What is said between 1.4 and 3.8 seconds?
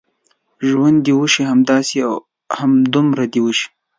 همداسې او همدومره دې وشي.